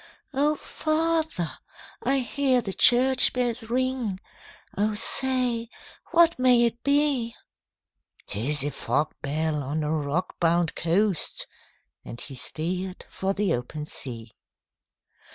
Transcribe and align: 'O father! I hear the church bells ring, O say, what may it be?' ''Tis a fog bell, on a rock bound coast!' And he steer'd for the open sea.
'O 0.33 0.55
father! 0.55 1.59
I 2.01 2.17
hear 2.21 2.59
the 2.59 2.73
church 2.73 3.33
bells 3.33 3.61
ring, 3.69 4.19
O 4.75 4.95
say, 4.95 5.69
what 6.09 6.39
may 6.39 6.65
it 6.65 6.83
be?' 6.83 7.35
''Tis 8.25 8.63
a 8.63 8.71
fog 8.71 9.13
bell, 9.21 9.61
on 9.61 9.83
a 9.83 9.91
rock 9.91 10.39
bound 10.39 10.73
coast!' 10.73 11.45
And 12.03 12.19
he 12.19 12.33
steer'd 12.33 13.05
for 13.11 13.33
the 13.33 13.53
open 13.53 13.85
sea. 13.85 14.31